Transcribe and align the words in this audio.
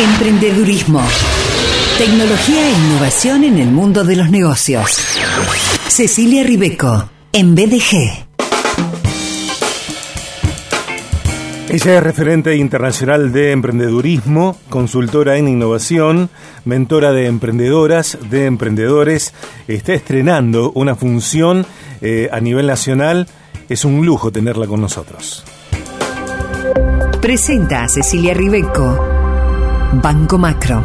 Emprendedurismo. 0.00 1.02
Tecnología 1.98 2.68
e 2.68 2.70
innovación 2.70 3.42
en 3.42 3.58
el 3.58 3.72
mundo 3.72 4.04
de 4.04 4.14
los 4.14 4.30
negocios. 4.30 4.96
Cecilia 5.88 6.44
Ribeco, 6.44 7.10
en 7.32 7.56
BDG. 7.56 8.28
Ella 11.68 11.96
es 11.96 12.02
referente 12.04 12.54
internacional 12.54 13.32
de 13.32 13.50
emprendedurismo, 13.50 14.56
consultora 14.68 15.36
en 15.36 15.48
innovación, 15.48 16.30
mentora 16.64 17.10
de 17.10 17.26
emprendedoras, 17.26 18.18
de 18.30 18.46
emprendedores. 18.46 19.34
Está 19.66 19.94
estrenando 19.94 20.70
una 20.76 20.94
función 20.94 21.66
eh, 22.02 22.28
a 22.30 22.38
nivel 22.38 22.68
nacional. 22.68 23.26
Es 23.68 23.84
un 23.84 24.06
lujo 24.06 24.30
tenerla 24.30 24.68
con 24.68 24.80
nosotros. 24.80 25.42
Presenta 27.20 27.82
a 27.82 27.88
Cecilia 27.88 28.32
Ribeco 28.32 29.07
Banco 29.92 30.36
Macro. 30.36 30.82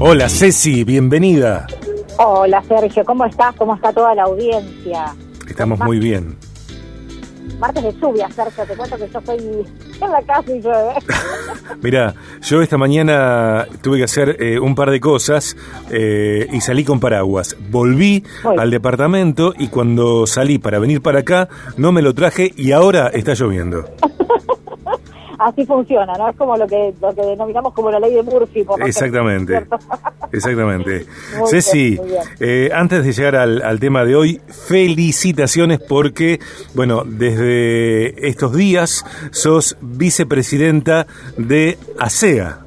Hola 0.00 0.28
Ceci, 0.28 0.84
bienvenida. 0.84 1.66
Hola 2.18 2.62
Sergio, 2.68 3.04
¿cómo 3.06 3.24
estás? 3.24 3.54
¿Cómo 3.56 3.74
está 3.74 3.90
toda 3.92 4.14
la 4.14 4.24
audiencia? 4.24 5.14
Estamos 5.48 5.80
muy 5.80 5.98
bien. 5.98 6.36
Martes 7.58 7.82
de 7.82 7.92
lluvia, 7.94 8.28
Sergio, 8.30 8.64
te 8.66 8.76
cuento 8.76 8.96
que 8.98 9.08
yo 9.08 9.18
estoy 9.18 9.66
en 10.00 10.10
la 10.10 10.22
casa 10.22 10.52
y 10.52 10.60
llueve. 10.60 10.94
Mira, 11.82 12.14
yo 12.42 12.60
esta 12.60 12.76
mañana 12.76 13.66
tuve 13.80 13.98
que 13.98 14.04
hacer 14.04 14.36
eh, 14.40 14.60
un 14.60 14.74
par 14.74 14.90
de 14.90 15.00
cosas 15.00 15.56
eh, 15.90 16.46
y 16.52 16.60
salí 16.60 16.84
con 16.84 17.00
paraguas. 17.00 17.56
Volví 17.70 18.24
al 18.44 18.70
departamento 18.70 19.54
y 19.58 19.68
cuando 19.68 20.26
salí 20.26 20.58
para 20.58 20.78
venir 20.78 21.00
para 21.00 21.20
acá 21.20 21.48
no 21.78 21.92
me 21.92 22.02
lo 22.02 22.14
traje 22.14 22.52
y 22.56 22.72
ahora 22.72 23.08
está 23.08 23.32
lloviendo. 23.32 23.84
así 25.40 25.64
funciona, 25.64 26.12
¿no? 26.16 26.28
Es 26.28 26.36
como 26.36 26.56
lo 26.56 26.66
que, 26.66 26.94
lo 27.00 27.14
que 27.14 27.22
denominamos 27.22 27.72
como 27.72 27.90
la 27.90 27.98
ley 27.98 28.12
de 28.14 28.22
Murphy. 28.22 28.66
exactamente, 28.84 29.66
exactamente. 30.32 31.06
Ceci, 31.46 31.98
eh, 32.38 32.70
antes 32.72 33.04
de 33.04 33.12
llegar 33.12 33.36
al, 33.36 33.80
tema 33.80 34.04
de 34.04 34.14
hoy, 34.14 34.40
felicitaciones 34.48 35.80
porque, 35.80 36.38
bueno, 36.74 37.02
desde 37.06 38.28
estos 38.28 38.54
días 38.54 39.04
sos 39.30 39.76
vicepresidenta 39.80 41.06
de 41.38 41.78
ASEA. 41.98 42.58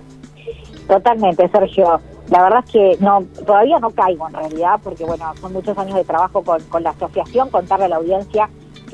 Totalmente, 0.88 1.48
Sergio. 1.50 2.02
La 2.30 2.42
verdad 2.42 2.64
es 2.66 2.72
que 2.72 2.98
no 3.00 3.24
todavía 3.46 3.80
no 3.80 3.92
caigo 3.92 4.28
en 4.28 4.34
realidad, 4.34 4.80
porque 4.84 5.04
bueno, 5.04 5.32
son 5.40 5.54
muchos 5.54 5.78
años 5.78 5.96
de 5.96 6.04
trabajo 6.04 6.42
con, 6.42 6.60
con 6.64 6.82
la 6.82 6.90
asociación, 6.92 7.50
contarle 7.50 7.86
a 7.86 7.90
la 7.90 7.96
audiencia 7.98 8.50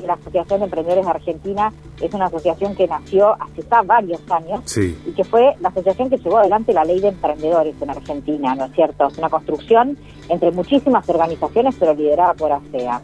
la 0.06 0.14
Asociación 0.14 0.60
de 0.60 0.64
Emprendedores 0.66 1.04
de 1.04 1.10
Argentina 1.10 1.72
es 2.00 2.12
una 2.14 2.26
asociación 2.26 2.74
que 2.74 2.86
nació 2.86 3.34
hace 3.40 3.62
ya 3.70 3.82
varios 3.82 4.20
años 4.30 4.76
y 4.76 5.12
que 5.12 5.24
fue 5.24 5.54
la 5.60 5.68
asociación 5.68 6.10
que 6.10 6.18
llevó 6.18 6.38
adelante 6.38 6.72
la 6.72 6.84
ley 6.84 7.00
de 7.00 7.08
emprendedores 7.08 7.74
en 7.80 7.90
Argentina, 7.90 8.54
¿no 8.54 8.66
es 8.66 8.72
cierto? 8.72 9.06
Es 9.06 9.18
una 9.18 9.28
construcción 9.28 9.96
entre 10.28 10.50
muchísimas 10.50 11.08
organizaciones, 11.08 11.76
pero 11.78 11.94
liderada 11.94 12.34
por 12.34 12.52
ASEA. 12.52 13.00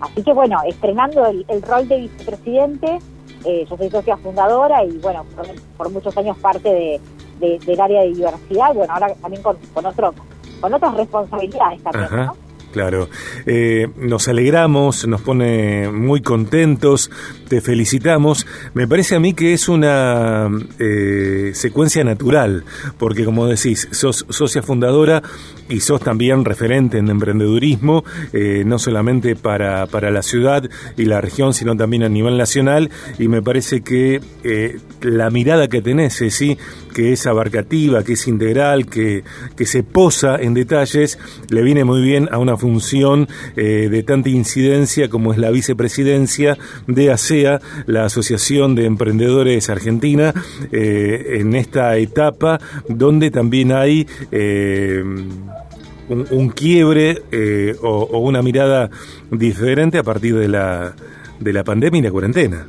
Así 0.00 0.22
que 0.22 0.32
bueno, 0.32 0.58
estrenando 0.66 1.26
el, 1.26 1.62
rol 1.62 1.88
de 1.88 2.00
vicepresidente, 2.00 2.98
eh, 3.44 3.66
yo 3.68 3.76
soy 3.76 3.90
socia 3.90 4.16
fundadora 4.16 4.84
y 4.84 4.98
bueno, 4.98 5.24
por, 5.76 5.90
muchos 5.90 6.16
años 6.16 6.36
parte 6.38 7.00
de, 7.40 7.58
del 7.58 7.80
área 7.80 8.02
de 8.02 8.08
diversidad, 8.08 8.74
bueno, 8.74 8.92
ahora 8.92 9.14
también 9.14 9.42
con, 9.42 9.56
con, 9.72 9.86
otro, 9.86 10.14
con 10.60 10.74
otras 10.74 10.94
responsabilidades 10.94 11.82
también, 11.82 12.26
¿no? 12.26 12.45
Claro, 12.76 13.08
eh, 13.46 13.88
nos 13.96 14.28
alegramos, 14.28 15.08
nos 15.08 15.22
pone 15.22 15.88
muy 15.90 16.20
contentos, 16.20 17.10
te 17.48 17.62
felicitamos. 17.62 18.46
Me 18.74 18.86
parece 18.86 19.16
a 19.16 19.18
mí 19.18 19.32
que 19.32 19.54
es 19.54 19.70
una 19.70 20.50
eh, 20.78 21.52
secuencia 21.54 22.04
natural, 22.04 22.64
porque 22.98 23.24
como 23.24 23.46
decís, 23.46 23.88
sos 23.92 24.26
socia 24.28 24.62
fundadora 24.62 25.22
y 25.70 25.80
sos 25.80 26.02
también 26.02 26.44
referente 26.44 26.98
en 26.98 27.08
emprendedurismo, 27.08 28.04
eh, 28.34 28.62
no 28.66 28.78
solamente 28.78 29.36
para, 29.36 29.86
para 29.86 30.10
la 30.10 30.20
ciudad 30.20 30.68
y 30.98 31.06
la 31.06 31.22
región, 31.22 31.54
sino 31.54 31.78
también 31.78 32.02
a 32.02 32.10
nivel 32.10 32.36
nacional, 32.36 32.90
y 33.18 33.28
me 33.28 33.40
parece 33.40 33.80
que 33.80 34.20
la 35.00 35.30
mirada 35.30 35.68
que 35.68 35.80
tenés, 35.80 36.22
sí, 36.28 36.58
que 36.94 37.12
es 37.12 37.26
abarcativa, 37.26 38.04
que 38.04 38.14
es 38.14 38.28
integral, 38.28 38.86
que, 38.86 39.24
que 39.56 39.66
se 39.66 39.82
posa 39.82 40.36
en 40.36 40.54
detalles, 40.54 41.18
le 41.50 41.62
viene 41.62 41.84
muy 41.84 42.00
bien 42.00 42.28
a 42.30 42.38
una 42.38 42.56
función 42.66 43.28
eh, 43.54 43.88
de 43.88 44.02
tanta 44.02 44.28
incidencia 44.28 45.08
como 45.08 45.32
es 45.32 45.38
la 45.38 45.50
vicepresidencia 45.52 46.58
de 46.88 47.12
ASEA, 47.12 47.60
la 47.86 48.06
Asociación 48.06 48.74
de 48.74 48.86
Emprendedores 48.86 49.70
Argentina, 49.70 50.34
eh, 50.72 51.38
en 51.38 51.54
esta 51.54 51.96
etapa 51.96 52.58
donde 52.88 53.30
también 53.30 53.70
hay... 53.70 54.06
Eh, 54.32 55.04
un, 56.08 56.50
quiebre 56.50 57.20
o, 57.82 57.88
o, 57.88 58.18
una 58.20 58.40
mirada 58.40 58.90
diferente 59.32 59.98
a 59.98 60.04
partir 60.04 60.36
de 60.36 60.46
la, 60.46 60.94
de 61.40 61.52
la 61.52 61.64
pandemia 61.64 61.98
y 61.98 62.02
la 62.02 62.12
cuarentena. 62.12 62.66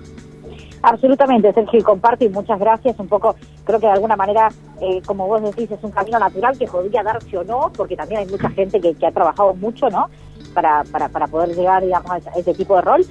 Absolutamente, 0.89 1.51
Sergio, 1.51 1.79
y 1.79 1.83
comparto 1.83 2.23
y 2.23 2.29
muchas 2.29 2.57
gracias. 2.57 2.97
Un 2.97 3.09
poco, 3.09 3.35
creo 3.65 3.77
que 3.77 3.87
de 3.87 3.91
alguna 3.91 4.15
manera, 4.15 4.47
eh, 4.79 5.01
como 5.05 5.27
vos 5.27 5.41
decís, 5.41 5.69
es 5.69 5.83
un 5.83 5.91
camino 5.91 6.17
natural 6.17 6.57
que 6.57 6.65
podría 6.65 7.03
darse 7.03 7.37
o 7.37 7.43
no, 7.43 7.73
porque 7.75 7.97
también 7.97 8.21
hay 8.21 8.27
mucha 8.27 8.49
gente 8.51 8.79
que, 8.79 9.05
ha 9.05 9.11
trabajado 9.11 9.53
mucho, 9.53 9.89
¿no? 9.89 10.07
Para, 10.53 10.85
para, 10.85 11.09
para 11.09 11.27
poder 11.27 11.53
llegar, 11.53 11.83
digamos, 11.83 12.09
a 12.09 12.39
ese 12.39 12.53
tipo 12.53 12.77
de 12.77 12.81
rol. 12.83 13.05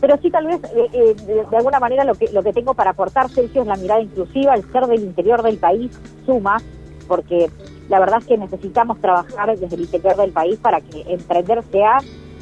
Pero 0.00 0.16
sí, 0.22 0.30
tal 0.30 0.46
vez, 0.46 0.58
eh, 0.74 0.88
eh, 0.90 1.44
de, 1.50 1.56
alguna 1.58 1.78
manera, 1.78 2.02
lo 2.04 2.14
que, 2.14 2.32
lo 2.32 2.42
que 2.42 2.54
tengo 2.54 2.72
para 2.72 2.92
aportar, 2.92 3.28
Sergio, 3.28 3.60
es 3.60 3.68
la 3.68 3.76
mirada 3.76 4.00
inclusiva, 4.00 4.54
el 4.54 4.64
ser 4.72 4.86
del 4.86 5.02
interior 5.02 5.42
del 5.42 5.58
país 5.58 5.92
suma, 6.24 6.62
porque 7.08 7.50
la 7.90 8.00
verdad 8.00 8.20
es 8.20 8.26
que 8.26 8.38
necesitamos 8.38 9.02
trabajar 9.02 9.54
desde 9.54 9.76
el 9.76 9.82
interior 9.82 10.16
del 10.16 10.32
país 10.32 10.58
para 10.60 10.80
que 10.80 11.02
emprender 11.12 11.62
sea 11.70 11.98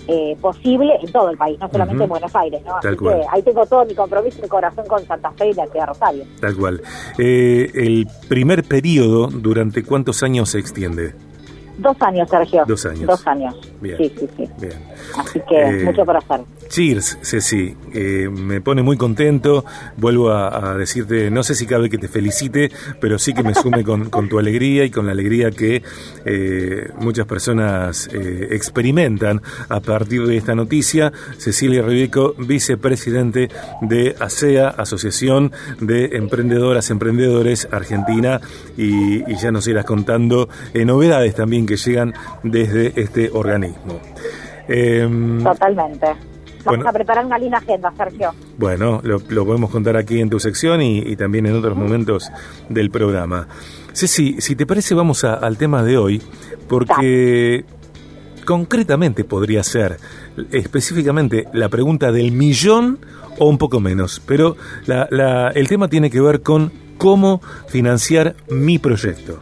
eh, 0.09 0.37
posible 0.41 0.99
en 1.03 1.11
todo 1.11 1.31
el 1.31 1.37
país, 1.37 1.59
no 1.61 1.69
solamente 1.71 2.05
en 2.05 2.09
Buenos 2.09 2.35
Aires. 2.35 2.63
¿no? 2.65 2.77
Así 2.77 2.97
que 2.97 3.27
ahí 3.31 3.43
tengo 3.43 3.67
todo 3.67 3.85
mi 3.85 3.95
compromiso 3.95 4.41
y 4.45 4.49
corazón 4.49 4.87
con 4.87 5.05
Santa 5.07 5.31
Fe 5.33 5.51
y 5.51 5.55
la 5.55 5.67
ciudad 5.67 5.81
de 5.81 5.87
Rosario. 5.87 6.25
Tal 6.41 6.57
cual. 6.57 6.83
Eh, 7.19 7.71
¿El 7.75 8.07
primer 8.29 8.65
periodo 8.65 9.29
durante 9.29 9.83
cuántos 9.83 10.23
años 10.23 10.51
se 10.51 10.59
extiende? 10.59 11.15
Dos 11.79 11.97
años, 12.01 12.29
Sergio. 12.31 12.65
Dos 12.67 12.87
años. 12.87 13.07
Dos 13.07 13.27
años. 13.27 13.55
Bien. 13.81 13.97
Sí, 13.99 14.13
sí, 14.19 14.29
sí. 14.37 14.49
Bien. 14.61 14.75
Así 15.17 15.41
que 15.49 15.61
eh, 15.61 15.85
mucho 15.85 16.05
por 16.05 16.17
hacer. 16.17 16.41
Cheers, 16.69 17.19
Ceci. 17.23 17.77
Eh, 17.95 18.29
me 18.29 18.61
pone 18.61 18.83
muy 18.83 18.97
contento. 18.97 19.65
Vuelvo 19.97 20.31
a, 20.31 20.75
decirte, 20.77 21.31
no 21.31 21.43
sé 21.43 21.55
si 21.55 21.67
cabe 21.67 21.89
que 21.89 21.99
te 21.99 22.09
felicite, 22.09 22.71
pero 23.01 23.19
sí 23.19 23.35
que 23.35 23.43
me 23.43 23.55
sume 23.55 23.85
con, 23.85 24.11
tu 24.29 24.39
alegría 24.39 24.85
y 24.85 24.91
con 24.91 25.07
la 25.07 25.13
alegría 25.13 25.51
que 25.51 25.83
eh, 26.25 26.91
muchas 26.99 27.27
personas 27.27 28.09
experimentan 28.13 29.43
a 29.69 29.81
partir 29.81 30.27
de 30.27 30.37
esta 30.37 30.55
noticia. 30.55 31.13
Cecilia 31.39 31.83
Ribeco, 31.83 32.35
vicepresidente 32.39 33.49
de 33.83 34.17
ASEA, 34.19 34.69
Asociación 34.69 35.53
de 35.81 36.17
Emprendedoras, 36.17 36.91
Emprendedores 36.91 37.69
Argentina, 37.71 38.41
y, 38.77 39.31
y 39.31 39.37
ya 39.37 39.53
nos 39.53 39.67
irás 39.69 39.85
contando 39.85 40.49
novedades 40.75 41.35
también 41.35 41.67
que 41.67 41.77
llegan 41.77 42.13
desde 42.43 42.93
este 43.01 43.31
organismo. 43.33 43.66
Em, 44.69 45.43
Totalmente. 45.43 46.07
Vamos 46.67 46.87
a 46.87 46.93
preparar 46.93 47.25
una 47.25 47.39
linda 47.39 47.59
agenda, 47.59 47.93
Sergio. 47.97 48.35
Bueno, 48.59 49.01
lo, 49.05 49.21
podemos 49.21 49.71
contar 49.71 49.97
aquí 49.97 50.21
en 50.21 50.29
tu 50.29 50.41
sección 50.41 50.83
y, 50.83 51.15
también 51.17 51.47
en 51.47 51.55
otros 51.55 51.77
momentos 51.77 52.31
del 52.69 52.91
programa. 52.91 53.47
Ceci, 53.93 54.41
si 54.41 54.57
te 54.57 54.67
parece, 54.67 54.95
vamos 54.95 55.23
al 55.23 55.57
tema 55.57 55.85
de 55.85 55.97
hoy, 55.97 56.21
porque 56.69 57.65
concretamente 58.45 59.25
podría 59.25 59.63
ser 59.63 59.99
específicamente 60.51 61.47
la 61.53 61.69
pregunta 61.69 62.11
del 62.11 62.33
millón 62.33 62.99
o 63.39 63.49
un 63.49 63.59
poco 63.59 63.81
menos, 63.81 64.21
pero 64.27 64.57
el 65.55 65.69
tema 65.69 65.89
tiene 65.89 66.11
que 66.11 66.21
ver 66.21 66.43
con 66.43 66.73
cómo 66.99 67.41
financiar 67.69 68.35
mi 68.49 68.79
proyecto. 68.79 69.41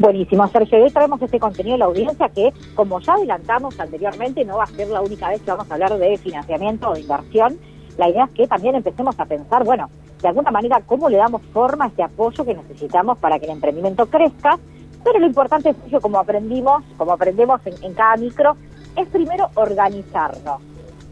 Buenísimo, 0.00 0.48
Sergio. 0.48 0.82
Hoy 0.82 0.90
traemos 0.90 1.20
este 1.20 1.38
contenido 1.38 1.74
a 1.74 1.78
la 1.80 1.84
audiencia 1.84 2.30
que, 2.30 2.54
como 2.74 3.00
ya 3.00 3.12
adelantamos 3.12 3.78
anteriormente, 3.78 4.46
no 4.46 4.56
va 4.56 4.64
a 4.64 4.66
ser 4.68 4.88
la 4.88 5.02
única 5.02 5.28
vez 5.28 5.42
que 5.42 5.50
vamos 5.50 5.70
a 5.70 5.74
hablar 5.74 5.98
de 5.98 6.16
financiamiento 6.16 6.88
o 6.88 6.94
de 6.94 7.02
inversión. 7.02 7.58
La 7.98 8.08
idea 8.08 8.24
es 8.24 8.30
que 8.30 8.48
también 8.48 8.76
empecemos 8.76 9.20
a 9.20 9.26
pensar, 9.26 9.62
bueno, 9.62 9.90
de 10.22 10.28
alguna 10.28 10.50
manera, 10.50 10.80
cómo 10.86 11.10
le 11.10 11.18
damos 11.18 11.42
forma 11.52 11.84
a 11.84 11.88
este 11.88 12.02
apoyo 12.02 12.46
que 12.46 12.54
necesitamos 12.54 13.18
para 13.18 13.38
que 13.38 13.44
el 13.44 13.50
emprendimiento 13.52 14.06
crezca. 14.06 14.58
Pero 15.04 15.18
lo 15.18 15.26
importante, 15.26 15.74
Sergio, 15.74 16.00
como 16.00 16.18
aprendimos, 16.18 16.82
como 16.96 17.12
aprendemos 17.12 17.60
en, 17.66 17.74
en 17.84 17.92
cada 17.92 18.16
micro, 18.16 18.56
es 18.96 19.06
primero 19.08 19.50
organizarnos. 19.54 20.62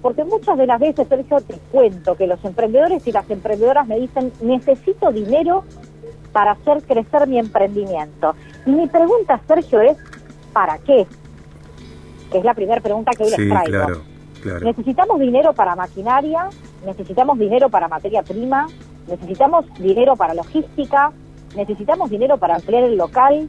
Porque 0.01 0.25
muchas 0.25 0.57
de 0.57 0.67
las 0.67 0.81
veces, 0.81 1.07
Sergio, 1.07 1.43
te 1.43 1.59
cuento 1.71 2.17
que 2.17 2.27
los 2.27 2.43
emprendedores 2.43 3.07
y 3.07 3.13
las 3.13 3.29
emprendedoras 3.29 3.87
me 3.87 4.01
dicen, 4.01 4.33
necesito 4.41 5.13
dinero 5.13 5.65
para 6.33 6.53
hacer 6.53 6.83
crecer 6.83 7.27
mi 7.27 7.39
emprendimiento. 7.39 8.35
Y 8.67 8.71
mi 8.71 8.87
pregunta, 8.87 9.41
Sergio, 9.47 9.81
es 9.81 9.97
¿para 10.53 10.79
qué? 10.79 11.07
Que 12.31 12.39
es 12.39 12.45
la 12.45 12.55
primera 12.55 12.81
pregunta 12.81 13.13
que 13.13 13.25
hoy 13.25 13.31
les 13.31 13.49
traigo. 13.49 14.03
Necesitamos 14.63 15.19
dinero 15.19 15.53
para 15.53 15.75
maquinaria, 15.75 16.49
necesitamos 16.85 17.39
dinero 17.39 17.69
para 17.69 17.89
materia 17.89 18.23
prima, 18.23 18.69
necesitamos 19.09 19.67
dinero 19.79 20.17
para 20.17 20.35
logística, 20.35 21.13
necesitamos 21.57 22.11
dinero 22.11 22.37
para 22.39 22.57
ampliar 22.57 22.85
el 22.85 22.97
local. 22.97 23.49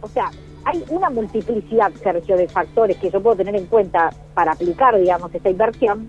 O 0.00 0.08
sea, 0.08 0.30
hay 0.64 0.84
una 0.88 1.10
multiplicidad, 1.10 1.92
Sergio, 2.02 2.36
de 2.36 2.48
factores 2.48 2.96
que 2.98 3.10
yo 3.10 3.22
puedo 3.22 3.36
tener 3.36 3.56
en 3.56 3.66
cuenta 3.66 4.10
para 4.34 4.52
aplicar, 4.52 4.98
digamos, 4.98 5.34
esta 5.34 5.48
inversión 5.48 6.08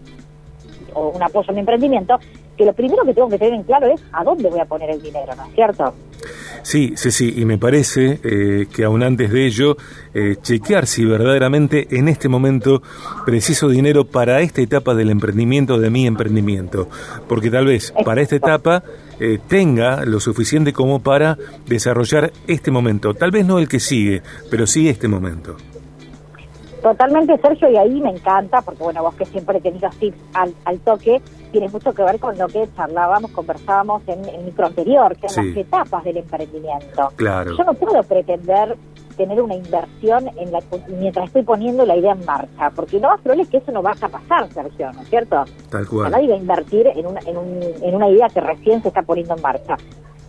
o 0.94 1.10
un 1.10 1.22
apoyo 1.22 1.52
a 1.52 1.54
mi 1.54 1.60
emprendimiento, 1.60 2.20
que 2.58 2.66
lo 2.66 2.74
primero 2.74 3.04
que 3.06 3.14
tengo 3.14 3.30
que 3.30 3.38
tener 3.38 3.54
en 3.54 3.64
claro 3.64 3.88
es 3.88 4.02
a 4.12 4.24
dónde 4.24 4.50
voy 4.50 4.60
a 4.60 4.66
poner 4.66 4.90
el 4.90 5.02
dinero, 5.02 5.34
¿no 5.36 5.46
es 5.46 5.54
cierto? 5.54 5.94
Sí, 6.64 6.94
sí, 6.96 7.12
sí, 7.12 7.34
y 7.38 7.46
me 7.46 7.58
parece 7.58 8.20
eh, 8.24 8.68
que 8.74 8.84
aún 8.84 9.04
antes 9.04 9.32
de 9.32 9.46
ello, 9.46 9.78
eh, 10.14 10.36
chequear 10.42 10.88
si 10.88 11.06
verdaderamente 11.06 11.88
en 11.92 12.08
este 12.10 12.28
momento 12.28 12.82
preciso 13.26 13.70
dinero 13.70 14.06
para 14.06 14.42
esta 14.42 14.62
etapa 14.62 14.94
del 14.94 15.10
emprendimiento, 15.10 15.80
de 15.80 15.90
mi 15.90 16.06
emprendimiento, 16.06 16.90
porque 17.28 17.50
tal 17.50 17.68
vez 17.68 17.94
para 18.04 18.22
esta 18.22 18.36
etapa 18.36 18.84
eh, 19.20 19.40
tenga 19.48 20.04
lo 20.06 20.20
suficiente 20.20 20.74
como 20.74 21.02
para 21.02 21.38
desarrollar 21.68 22.34
este 22.48 22.72
momento, 22.72 23.14
tal 23.14 23.32
vez 23.32 23.46
no 23.46 23.60
el 23.60 23.70
que 23.70 23.80
sigue, 23.80 24.22
pero 24.50 24.68
sí 24.68 24.90
este 24.90 25.08
momento. 25.08 25.56
Totalmente, 26.82 27.38
Sergio, 27.40 27.70
y 27.70 27.78
ahí 27.78 28.02
me 28.02 28.12
encanta, 28.12 28.62
porque 28.62 28.84
bueno, 28.84 29.04
vos 29.04 29.16
que 29.16 29.26
siempre 29.26 29.60
tenés 29.60 29.82
los 29.82 29.96
tips 29.98 30.18
al, 30.34 30.54
al 30.66 30.80
toque, 30.80 31.22
tiene 31.52 31.70
mucho 31.70 31.94
que 31.94 32.04
ver 32.04 32.20
con 32.20 32.38
lo 32.38 32.48
que 32.48 32.68
charlábamos, 32.76 33.32
conversábamos 33.32 34.04
en 34.08 34.24
el 34.26 34.44
micro 34.46 34.68
anterior, 34.68 35.16
que 35.18 35.30
son 35.30 35.48
las 35.48 35.58
etapas 35.58 36.04
del 36.04 36.18
emprendimiento. 36.18 37.10
Claro. 37.16 37.56
Yo 37.58 37.64
no 37.64 37.74
puedo 37.74 38.04
pretender 38.04 38.78
tener 39.18 39.42
una 39.42 39.56
inversión 39.56 40.30
en 40.38 40.52
la, 40.52 40.60
mientras 40.88 41.26
estoy 41.26 41.42
poniendo 41.42 41.86
la 41.86 41.98
idea 41.98 42.12
en 42.12 42.24
marcha, 42.26 42.70
porque 42.76 43.00
lo 43.00 43.10
más 43.10 43.20
probable 43.22 43.44
es 43.44 43.50
que 43.50 43.58
eso 43.58 43.72
no 43.72 43.82
vaya 43.82 44.06
a 44.06 44.10
pasar, 44.10 44.48
Sergio, 44.54 44.94
¿no 44.94 45.02
es 45.02 45.10
cierto? 45.10 45.44
Tal 45.70 45.88
cual. 45.88 46.12
nadie 46.12 46.30
va 46.30 46.36
a 46.36 46.38
invertir 46.38 46.88
en 46.88 47.08
una, 47.08 47.20
en, 47.22 47.38
un, 47.38 47.60
en 47.82 47.96
una 47.96 48.10
idea 48.10 48.30
que 48.30 48.40
recién 48.40 48.82
se 48.84 48.90
está 48.90 49.02
poniendo 49.02 49.36
en 49.36 49.42
marcha. 49.42 49.76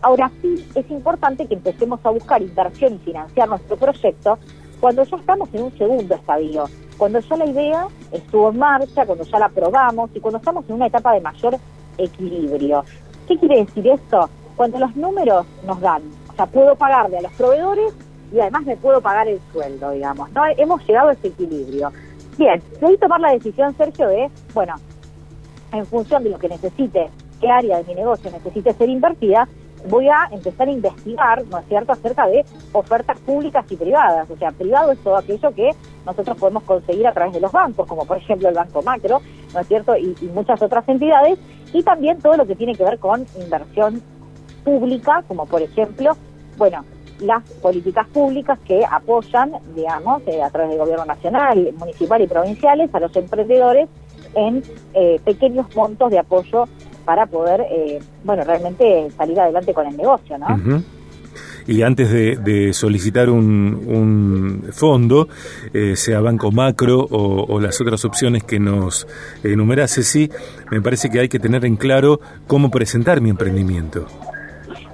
Ahora 0.01 0.31
sí, 0.41 0.65
es 0.75 0.91
importante 0.91 1.47
que 1.47 1.55
empecemos 1.55 2.01
a 2.05 2.11
buscar 2.11 2.41
inversión 2.41 2.95
y 2.95 2.99
financiar 2.99 3.49
nuestro 3.49 3.77
proyecto 3.77 4.39
cuando 4.81 5.03
ya 5.05 5.17
estamos 5.17 5.49
en 5.53 5.63
un 5.63 5.79
segundo 5.79 6.15
estadio, 6.15 6.65
cuando 6.97 7.21
ya 7.21 7.37
la 7.37 7.47
idea 7.47 7.87
estuvo 8.13 8.51
en 8.51 8.59
marcha, 8.59 9.07
cuando 9.07 9.25
ya 9.25 9.39
la 9.39 9.49
probamos 9.49 10.11
y 10.15 10.21
cuando 10.21 10.39
estamos 10.39 10.65
en 10.69 10.77
una 10.77 10.87
etapa 10.87 11.13
de 11.15 11.21
mayor 11.21 11.57
equilibrio. 11.97 12.85
¿Qué 13.27 13.37
quiere 13.39 13.65
decir 13.65 13.87
esto? 13.89 14.29
Cuando 14.57 14.79
los 14.79 14.95
números 14.97 15.47
nos 15.65 15.81
dan, 15.81 16.03
o 16.31 16.35
sea, 16.35 16.47
puedo 16.47 16.75
pagarle 16.77 17.19
a 17.19 17.23
los 17.23 17.33
proveedores 17.33 17.93
y 18.33 18.41
además 18.41 18.65
me 18.65 18.77
puedo 18.77 19.01
pagar 19.01 19.29
el 19.29 19.41
sueldo, 19.53 19.91
digamos, 19.91 20.31
¿no? 20.33 20.43
Hemos 20.57 20.87
llegado 20.87 21.09
a 21.09 21.13
ese 21.13 21.29
equilibrio. 21.29 21.93
Bien, 22.37 22.63
de 22.81 22.99
tomar 22.99 23.21
la 23.21 23.33
decisión, 23.33 23.77
Sergio, 23.77 24.09
de, 24.09 24.31
bueno, 24.55 24.75
en 25.73 25.87
función 25.87 26.23
de 26.25 26.31
lo 26.31 26.39
que 26.39 26.49
necesite, 26.49 27.11
qué 27.41 27.51
área 27.51 27.79
de 27.79 27.85
mi 27.85 27.95
negocio 27.95 28.31
necesite 28.31 28.73
ser 28.75 28.89
invertida, 28.89 29.49
voy 29.89 30.09
a 30.09 30.29
empezar 30.31 30.69
a 30.69 30.73
investigar, 30.73 31.45
¿no 31.47 31.59
es 31.59 31.67
cierto?, 31.67 31.93
acerca 31.93 32.27
de 32.27 32.45
ofertas 32.73 33.19
públicas 33.21 33.65
y 33.71 33.77
privadas. 33.77 34.29
O 34.31 34.37
sea, 34.37 34.51
privado 34.51 34.93
es 34.93 34.99
todo 34.99 35.17
aquello 35.17 35.53
que 35.55 35.71
nosotros 36.05 36.37
podemos 36.37 36.63
conseguir 36.65 37.07
a 37.07 37.13
través 37.13 37.35
de 37.35 37.41
los 37.41 37.53
bancos, 37.53 37.87
como 37.87 38.05
por 38.05 38.17
ejemplo 38.17 38.49
el 38.49 38.55
Banco 38.55 38.83
Macro, 38.83 39.21
¿no 39.53 39.61
es 39.61 39.69
cierto?, 39.69 39.97
y, 39.97 40.15
muchas 40.35 40.61
otras 40.63 40.89
entidades, 40.89 41.39
y 41.73 41.83
también 41.83 42.19
todo 42.19 42.37
lo 42.37 42.47
que 42.47 42.57
tiene 42.57 42.75
que 42.75 42.85
ver 42.85 42.99
con 42.99 43.27
inversión 43.41 44.03
pública, 44.65 45.23
como 45.27 45.47
por 45.47 45.63
ejemplo, 45.63 46.17
bueno, 46.57 46.85
las 47.21 47.43
políticas 47.63 48.07
públicas 48.09 48.59
que 48.61 48.85
apoyan, 48.89 49.53
digamos, 49.75 50.23
eh, 50.27 50.43
a 50.43 50.51
través 50.51 50.71
del 50.71 50.79
gobierno 50.79 51.05
nacional, 51.05 51.75
municipal 51.77 52.23
y 52.23 52.27
provinciales 52.27 52.95
a 52.95 53.01
los 53.01 53.15
emprendedores 53.17 53.89
en 54.35 54.63
eh, 54.95 55.21
pequeños 55.25 55.75
montos 55.75 56.11
de 56.11 56.19
apoyo 56.19 56.67
para 57.09 57.25
poder, 57.25 57.63
eh, 57.63 58.01
bueno, 58.23 58.45
realmente 58.45 59.09
salir 59.17 59.41
adelante 59.41 59.73
con 59.73 59.87
el 59.87 59.97
negocio, 59.97 60.37
¿no? 60.37 60.83
Y 61.67 61.81
antes 61.81 62.13
de, 62.13 62.75
solicitar 62.75 63.31
un, 63.31 64.69
fondo, 64.73 65.27
eh, 65.73 65.97
sea 65.97 66.21
Banco 66.21 66.53
Macro 66.53 67.07
o, 67.11 67.59
las 67.61 67.81
otras 67.81 68.05
opciones 68.05 68.45
que 68.45 68.61
nos 68.61 69.09
enumera 69.43 69.89
Ceci, 69.89 70.31
me 70.71 70.83
parece 70.83 71.09
que 71.09 71.21
hay 71.21 71.31
que 71.31 71.39
tener 71.39 71.65
en 71.65 71.77
claro 71.77 72.21
cómo 72.47 72.71
presentar 72.71 73.23
mi 73.23 73.31
emprendimiento. 73.31 74.05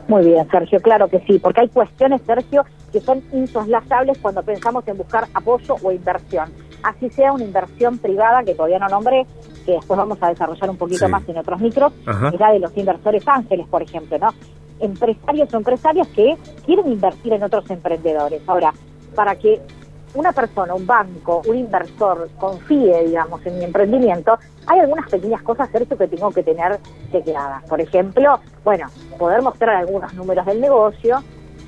Muy 0.07 0.25
bien, 0.25 0.49
Sergio, 0.53 0.79
claro 0.81 1.09
que 1.09 1.19
sí, 1.27 1.41
porque 1.41 1.63
hay 1.63 1.69
cuestiones, 1.69 2.23
Sergio, 2.25 2.65
que 2.93 3.01
son 3.01 3.25
insoslayables 3.33 4.19
cuando 4.19 4.41
pensamos 4.45 4.87
en 4.87 4.99
buscar 4.99 5.27
apoyo 5.35 5.75
o 5.83 5.91
inversión. 5.91 6.49
Así 6.85 7.11
sea 7.11 7.33
una 7.33 7.43
inversión 7.43 7.99
privada, 7.99 8.45
que 8.45 8.55
todavía 8.55 8.79
no 8.79 8.87
nombré, 8.87 9.27
que 9.65 9.73
después 9.73 9.97
vamos 9.97 10.19
a 10.21 10.29
desarrollar 10.29 10.71
un 10.71 10.77
poquito 10.77 11.09
más 11.09 11.29
en 11.29 11.39
otros 11.39 11.61
micros, 11.61 11.93
es 12.33 12.41
la 12.41 12.53
de 12.53 12.59
los 12.61 12.77
inversores 12.77 13.27
ángeles, 13.27 13.67
por 13.69 13.83
ejemplo, 13.83 14.19
¿no? 14.19 14.29
Empresarios 14.81 15.53
o 15.53 15.57
empresarias 15.57 16.09
que 16.09 16.37
quieren 16.67 16.91
invertir 16.91 17.33
en 17.33 17.43
otros 17.43 17.69
emprendedores. 17.71 18.43
Ahora, 18.47 18.73
para 19.15 19.37
que 19.37 19.61
una 20.15 20.33
persona, 20.33 20.75
un 20.75 20.87
banco, 20.87 21.43
un 21.47 21.57
inversor 21.57 22.29
confíe, 22.39 23.05
digamos, 23.07 23.45
en 23.47 23.59
mi 23.59 23.65
emprendimiento, 23.65 24.39
hay 24.67 24.79
algunas 24.79 25.11
pequeñas 25.11 25.43
cosas, 25.43 25.69
Sergio, 25.71 25.99
que 25.99 26.09
tengo 26.09 26.31
que 26.31 26.43
tener 26.43 26.79
chequeadas. 27.11 27.65
Por 27.65 27.81
ejemplo, 27.81 28.39
bueno, 28.65 28.87
poder 29.19 29.43
mostrar 29.43 29.77
algunos 29.77 30.15
números 30.15 30.47
del 30.47 30.61
negocio, 30.61 31.23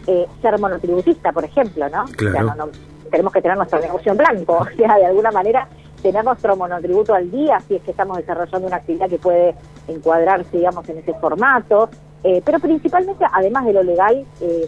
eh, 0.07 0.27
ser 0.41 0.59
monotributista, 0.61 1.33
por 1.33 1.45
ejemplo, 1.45 1.89
¿no? 1.89 2.05
Claro. 2.17 2.71
tenemos 3.11 3.33
que 3.33 3.43
tener 3.43 3.57
nuestro 3.57 3.81
negocio 3.81 4.13
en 4.13 4.19
blanco, 4.19 4.59
o 4.61 4.77
sea, 4.77 4.97
de 4.97 5.07
alguna 5.07 5.33
manera 5.33 5.69
tener 6.03 6.25
nuestro 6.25 6.57
monotributo 6.57 7.15
al 7.15 7.31
día 7.31 7.59
si 7.67 7.77
es 7.77 7.83
que 7.83 7.91
estamos 7.91 8.17
desarrollando 8.19 8.67
una 8.67 8.77
actividad 8.77 9.09
que 9.09 9.19
puede 9.19 9.55
encuadrarse, 9.89 10.57
digamos, 10.57 10.89
en 10.89 10.99
ese 10.99 11.15
formato, 11.15 11.89
eh, 12.25 12.43
pero 12.45 12.59
principalmente, 12.59 13.25
además 13.33 13.65
de 13.67 13.73
lo 13.73 13.83
legal 13.83 14.25
eh, 14.41 14.67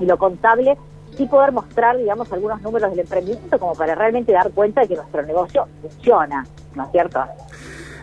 y 0.00 0.04
lo 0.06 0.16
contable, 0.18 0.76
sí 1.16 1.26
poder 1.26 1.52
mostrar, 1.52 1.96
digamos, 1.96 2.32
algunos 2.32 2.60
números 2.62 2.90
del 2.90 3.00
emprendimiento 3.00 3.58
como 3.58 3.74
para 3.74 3.94
realmente 3.94 4.32
dar 4.32 4.50
cuenta 4.50 4.82
de 4.82 4.88
que 4.88 4.96
nuestro 4.96 5.22
negocio 5.22 5.66
funciona, 5.80 6.46
¿no 6.74 6.84
es 6.84 6.90
cierto? 6.90 7.20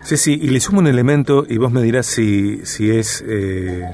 Sí, 0.03 0.17
sí, 0.17 0.39
y 0.41 0.49
le 0.49 0.59
sumo 0.59 0.79
un 0.79 0.87
elemento 0.87 1.45
y 1.47 1.57
vos 1.57 1.71
me 1.71 1.81
dirás 1.81 2.07
si, 2.07 2.65
si 2.65 2.91
es 2.91 3.23
eh, 3.27 3.91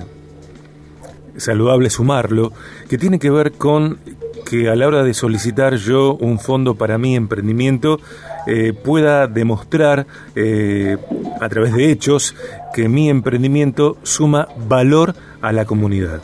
saludable 1.38 1.90
sumarlo, 1.90 2.52
que 2.90 2.98
tiene 2.98 3.20
que 3.20 3.30
ver 3.30 3.54
con 3.54 4.00
que 4.46 4.70
a 4.70 4.76
la 4.76 4.88
hora 4.88 5.04
de 5.04 5.14
solicitar 5.14 5.76
yo 5.76 6.16
un 6.16 6.40
fondo 6.40 6.76
para 6.76 6.98
mi 6.98 7.16
emprendimiento 7.16 8.00
eh, 8.46 8.72
pueda 8.74 9.28
demostrar 9.28 10.08
eh, 10.36 10.98
a 11.42 11.50
través 11.50 11.74
de 11.74 11.92
hechos 11.92 12.34
que 12.74 12.88
mi 12.88 13.10
emprendimiento 13.10 13.98
suma 14.04 14.48
valor 14.68 15.16
a 15.42 15.52
la 15.52 15.66
comunidad. 15.66 16.22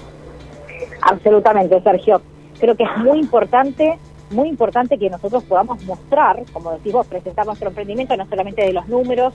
Absolutamente, 1.02 1.82
Sergio. 1.82 2.22
Creo 2.60 2.78
que 2.78 2.84
es 2.84 2.98
muy 2.98 3.20
importante 3.20 4.00
muy 4.34 4.50
importante 4.50 4.98
que 4.98 5.10
nosotros 5.10 5.44
podamos 5.44 5.84
mostrar, 5.84 6.44
como 6.52 6.72
decís 6.72 6.92
vos, 6.92 7.06
presentar 7.08 7.46
nuestro 7.46 7.70
emprendimiento, 7.70 8.18
no 8.18 8.28
solamente 8.28 8.64
de 8.64 8.74
los 8.74 8.88
números, 8.88 9.34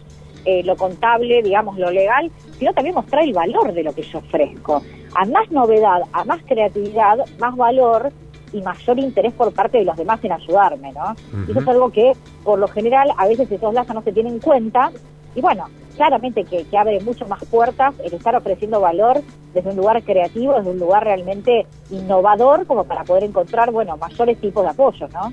eh, 0.49 0.63
lo 0.65 0.77
contable, 0.77 1.43
digamos, 1.43 1.79
lo 1.79 1.91
legal, 1.91 2.31
sino 2.59 2.73
también 2.73 2.95
mostrar 2.95 3.23
el 3.23 3.35
valor 3.35 3.75
de 3.75 3.83
lo 3.83 3.95
que 3.95 4.01
yo 4.01 4.21
ofrezco. 4.21 4.81
A 5.15 5.27
más 5.27 5.51
novedad, 5.51 6.05
a 6.11 6.25
más 6.25 6.41
creatividad, 6.47 7.19
más 7.39 7.55
valor 7.55 8.11
y 8.55 8.63
mayor 8.63 8.99
interés 8.99 9.35
por 9.35 9.53
parte 9.53 9.77
de 9.77 9.85
los 9.85 9.95
demás 9.99 10.25
en 10.25 10.33
ayudarme, 10.33 10.91
¿no? 10.93 11.15
Y 11.47 11.51
eso 11.51 11.61
es 11.61 11.69
algo 11.69 11.91
que, 11.91 12.15
por 12.45 12.59
lo 12.59 12.67
general, 12.67 13.13
a 13.19 13.29
veces 13.29 13.53
esos 13.53 13.75
lazos 13.75 13.95
no 13.95 14.01
se 14.01 14.11
tienen 14.11 14.35
en 14.35 14.41
cuenta. 14.41 14.91
Y 15.35 15.43
bueno, 15.43 15.67
claramente 15.97 16.45
que, 16.45 16.65
que 16.65 16.79
abre 16.79 16.99
mucho 17.01 17.27
más 17.27 17.45
puertas 17.45 17.95
el 18.03 18.15
estar 18.15 18.35
ofreciendo 18.35 18.81
valor 18.81 19.21
desde 19.53 19.69
un 19.69 19.77
lugar 19.77 20.03
creativo, 20.03 20.55
desde 20.55 20.71
un 20.71 20.79
lugar 20.79 21.05
realmente 21.05 21.67
innovador, 21.91 22.67
como 22.67 22.85
para 22.85 23.05
poder 23.05 23.25
encontrar, 23.25 23.71
bueno, 23.71 23.99
mayores 23.99 24.41
tipos 24.41 24.65
de 24.65 24.71
apoyo, 24.71 25.09
¿no? 25.09 25.31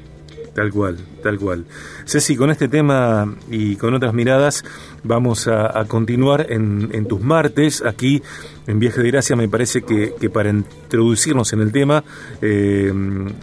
Tal 0.55 0.71
cual, 0.71 0.97
tal 1.21 1.37
cual. 1.37 1.65
Ceci, 2.05 2.37
con 2.37 2.49
este 2.49 2.69
tema 2.69 3.35
y 3.51 3.75
con 3.75 3.93
otras 3.93 4.13
miradas 4.13 4.63
vamos 5.03 5.49
a, 5.49 5.83
continuar 5.85 6.47
en, 6.49 7.05
tus 7.07 7.19
martes 7.19 7.83
aquí 7.85 8.23
en 8.65 8.79
Viaje 8.79 9.01
de 9.01 9.11
Gracia. 9.11 9.35
Me 9.35 9.49
parece 9.49 9.81
que, 9.81 10.29
para 10.29 10.49
introducirnos 10.49 11.51
en 11.51 11.59
el 11.59 11.73
tema, 11.73 12.05
eh, 12.41 12.89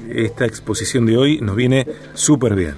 esta 0.08 0.46
exposición 0.46 1.04
de 1.04 1.18
hoy 1.18 1.40
nos 1.42 1.54
viene 1.54 1.86
súper 2.14 2.54
bien. 2.54 2.76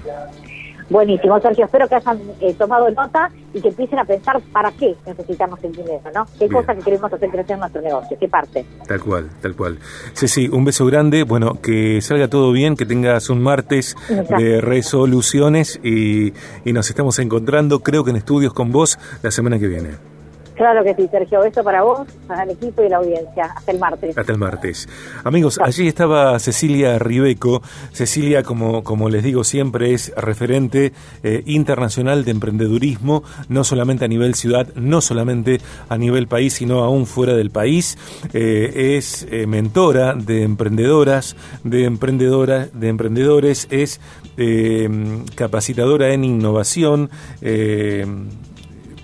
Buenísimo, 0.89 1.39
Sergio. 1.39 1.65
Espero 1.65 1.87
que 1.87 1.95
hayan 1.95 2.19
eh, 2.41 2.53
tomado 2.53 2.89
nota 2.91 3.31
y 3.53 3.61
que 3.61 3.69
empiecen 3.69 3.99
a 3.99 4.05
pensar 4.05 4.39
para 4.51 4.71
qué 4.71 4.95
necesitamos 5.05 5.63
el 5.63 5.71
dinero, 5.71 6.01
¿no? 6.13 6.25
¿Qué 6.37 6.47
cosa 6.47 6.75
que 6.75 6.81
queremos 6.81 7.11
hacer 7.11 7.29
crecer 7.29 7.57
nuestro 7.57 7.81
negocio? 7.81 8.17
¿Qué 8.19 8.27
parte? 8.27 8.65
Tal 8.87 9.01
cual, 9.01 9.29
tal 9.41 9.55
cual. 9.55 9.79
Ceci, 10.13 10.47
un 10.47 10.63
beso 10.63 10.85
grande. 10.85 11.23
Bueno, 11.23 11.59
que 11.61 12.01
salga 12.01 12.27
todo 12.27 12.51
bien, 12.51 12.75
que 12.75 12.85
tengas 12.85 13.29
un 13.29 13.41
martes 13.41 13.95
de 14.37 14.61
resoluciones 14.61 15.79
y, 15.83 16.33
y 16.63 16.73
nos 16.73 16.89
estamos 16.89 17.17
encontrando, 17.19 17.79
creo 17.79 18.03
que 18.03 18.11
en 18.11 18.17
estudios 18.17 18.53
con 18.53 18.71
vos, 18.71 18.99
la 19.23 19.31
semana 19.31 19.57
que 19.57 19.67
viene. 19.67 20.14
Claro 20.55 20.83
que 20.83 20.95
sí, 20.95 21.07
Sergio. 21.09 21.41
Beso 21.41 21.63
para 21.63 21.83
vos, 21.83 22.07
para 22.27 22.43
el 22.43 22.51
equipo 22.51 22.81
y 22.81 22.89
la 22.89 22.97
audiencia. 22.97 23.45
Hasta 23.55 23.71
el 23.71 23.79
martes. 23.79 24.17
Hasta 24.17 24.31
el 24.31 24.37
martes. 24.37 24.87
Amigos, 25.23 25.59
allí 25.61 25.87
estaba 25.87 26.39
Cecilia 26.39 26.97
Ribeco. 26.97 27.61
Cecilia, 27.91 28.43
como, 28.43 28.83
como 28.83 29.09
les 29.09 29.23
digo 29.23 29.43
siempre, 29.43 29.93
es 29.93 30.13
referente 30.15 30.93
eh, 31.23 31.43
internacional 31.45 32.23
de 32.23 32.31
emprendedurismo, 32.31 33.23
no 33.49 33.63
solamente 33.63 34.05
a 34.05 34.07
nivel 34.07 34.35
ciudad, 34.35 34.67
no 34.75 35.01
solamente 35.01 35.59
a 35.89 35.97
nivel 35.97 36.27
país, 36.27 36.53
sino 36.53 36.83
aún 36.83 37.05
fuera 37.05 37.35
del 37.35 37.51
país. 37.51 37.97
Eh, 38.33 38.95
es 38.97 39.27
eh, 39.29 39.47
mentora 39.47 40.13
de 40.13 40.43
emprendedoras, 40.43 41.35
de 41.63 41.83
emprendedoras, 41.83 42.69
de 42.73 42.87
emprendedores, 42.87 43.67
es 43.71 43.99
capacitadora 45.35 46.13
en 46.13 46.25
innovación 46.25 47.09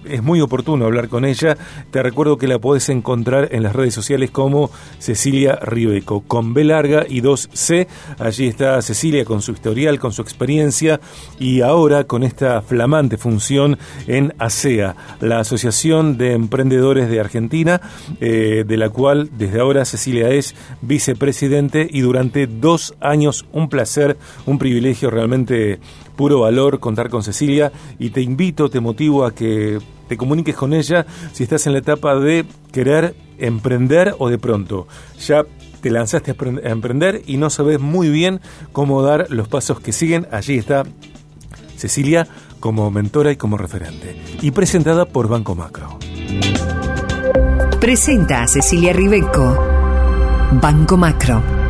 es 0.06 0.24
muy 0.24 0.42
oportuno 0.42 0.86
hablar 0.86 1.10
con 1.10 1.26
ella. 1.26 1.58
Te 1.92 2.04
recuerdo 2.04 2.38
que 2.38 2.48
la 2.48 2.60
podés 2.60 2.90
encontrar 2.90 3.50
en 3.52 3.64
las 3.64 3.76
redes 3.76 3.94
sociales 3.94 4.32
como 4.32 4.72
Cecilia 5.00 5.56
Ribeco, 5.62 6.22
con 6.22 6.54
B 6.54 6.64
larga 6.64 7.06
y 7.08 7.22
dos 7.22 7.50
C. 7.54 7.88
Allí 8.20 8.48
está 8.48 8.82
Cecilia 8.82 9.26
con 9.26 9.42
su 9.42 9.52
historial, 9.52 10.00
con 10.00 10.12
su 10.12 10.22
experiencia 10.22 11.00
y 11.40 11.62
ahora 11.62 12.04
con 12.06 12.24
esta 12.24 12.62
flamante 12.62 13.18
función 13.18 13.78
en 14.08 14.34
ASEA, 14.38 14.96
e 15.22 15.26
la 15.26 15.40
Asociación 15.40 16.18
de 16.18 16.34
Emprendedores 16.34 17.10
de 17.10 17.20
Argentina, 17.20 17.82
eh, 18.20 18.64
de 18.68 18.78
la 18.78 18.90
cual 18.90 19.30
desde 19.38 19.60
ahora 19.60 19.86
Cecilia 19.86 20.30
es 20.30 20.56
vicepresidente 20.82 21.88
y 21.90 22.02
durante 22.02 22.48
dos 22.48 22.96
años 23.00 23.46
un 23.52 23.70
placer, 23.70 24.18
un 24.46 24.58
privilegio 24.58 25.10
realmente 25.10 25.80
puro 26.16 26.42
valor 26.42 26.80
contar 26.80 27.10
con 27.10 27.24
Cecilia 27.24 27.72
y 28.00 28.10
te 28.10 28.22
invito, 28.22 28.70
te 28.70 28.80
motivo 28.80 29.26
a 29.26 29.34
que 29.34 29.80
te 30.08 30.18
comuniques 30.18 30.56
con 30.56 30.74
ella 30.74 31.06
si 31.32 31.44
estás 31.44 31.68
en 31.68 31.74
la 31.74 31.80
etapa 31.80 32.16
de 32.16 32.46
querer 32.72 33.16
emprender 33.38 34.16
o 34.20 34.30
de 34.30 34.38
pronto 34.38 34.88
ya 35.20 35.46
te 35.82 35.90
lanzaste 35.90 36.32
a 36.32 36.70
emprender 36.70 37.24
y 37.26 37.38
no 37.38 37.50
sabes 37.50 37.80
muy 37.80 38.10
bien 38.10 38.40
cómo 38.72 39.02
dar 39.02 39.28
los 39.30 39.48
pasos 39.48 39.80
que 39.80 39.92
siguen. 39.92 40.28
Allí 40.32 40.58
está 40.58 40.84
Cecilia 41.76 42.28
como 42.60 42.92
mentora 42.92 43.32
y 43.32 43.36
como 43.36 43.58
referente. 43.58 44.16
Y 44.42 44.52
presentada 44.52 45.06
por 45.06 45.28
Banco 45.28 45.56
Macro. 45.56 45.98
Presenta 47.80 48.44
a 48.44 48.48
Cecilia 48.48 48.94
Ribeco. 48.94 49.58
Banco 50.62 50.98
Macro. 50.98 51.61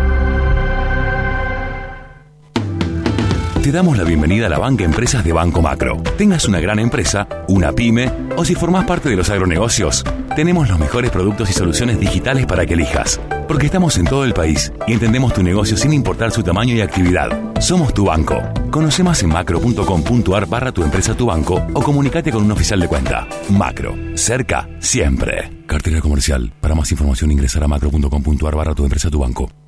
Te 3.61 3.71
damos 3.71 3.95
la 3.95 4.03
bienvenida 4.03 4.47
a 4.47 4.49
la 4.49 4.57
banca 4.57 4.83
Empresas 4.83 5.23
de 5.23 5.33
Banco 5.33 5.61
Macro. 5.61 6.01
Tengas 6.17 6.45
una 6.45 6.59
gran 6.59 6.79
empresa, 6.79 7.27
una 7.47 7.71
pyme 7.71 8.11
o 8.35 8.43
si 8.43 8.55
formás 8.55 8.85
parte 8.85 9.07
de 9.07 9.15
los 9.15 9.29
agronegocios, 9.29 10.03
tenemos 10.35 10.67
los 10.67 10.79
mejores 10.79 11.11
productos 11.11 11.47
y 11.51 11.53
soluciones 11.53 11.99
digitales 11.99 12.47
para 12.47 12.65
que 12.65 12.73
elijas. 12.73 13.21
Porque 13.47 13.67
estamos 13.67 13.97
en 13.99 14.05
todo 14.05 14.25
el 14.25 14.33
país 14.33 14.73
y 14.87 14.93
entendemos 14.93 15.35
tu 15.35 15.43
negocio 15.43 15.77
sin 15.77 15.93
importar 15.93 16.31
su 16.31 16.41
tamaño 16.41 16.73
y 16.73 16.81
actividad. 16.81 17.29
Somos 17.61 17.93
tu 17.93 18.05
banco. 18.05 18.41
Conoce 18.71 19.03
más 19.03 19.21
en 19.21 19.29
macro.com.ar 19.29 20.47
barra 20.47 20.71
tu 20.71 20.81
empresa 20.81 21.13
tu 21.13 21.27
banco 21.27 21.61
o 21.73 21.83
comunícate 21.83 22.31
con 22.31 22.43
un 22.43 22.51
oficial 22.51 22.79
de 22.79 22.87
cuenta. 22.87 23.27
Macro. 23.49 23.93
Cerca. 24.15 24.67
Siempre. 24.79 25.65
Cartera 25.67 26.01
comercial. 26.01 26.51
Para 26.59 26.73
más 26.73 26.91
información 26.91 27.31
ingresar 27.31 27.63
a 27.63 27.67
macro.com.ar 27.67 28.55
barra 28.55 28.73
tu 28.73 28.85
empresa 28.85 29.11
tu 29.11 29.19
banco. 29.19 29.60